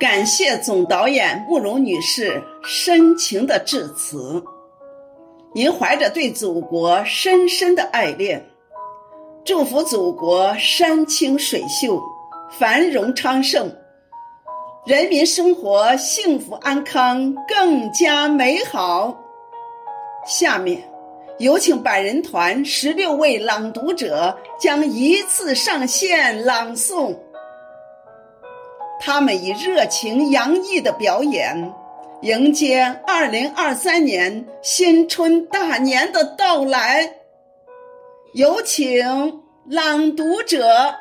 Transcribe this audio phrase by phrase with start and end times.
[0.00, 4.42] 感谢总导演慕容女士深情的致辞。
[5.52, 8.42] 您怀着对祖国深深的爱恋，
[9.44, 12.00] 祝福祖国山清水秀、
[12.58, 13.70] 繁荣昌盛，
[14.86, 19.14] 人民生活幸福安康，更加美好。
[20.26, 20.82] 下面，
[21.38, 27.14] 有请百人团十六位朗读者将依次上线朗诵。
[29.00, 31.72] 他们以热情洋溢的表演，
[32.20, 37.14] 迎接二零二三年新春大年的到来。
[38.34, 40.94] 有请朗读者。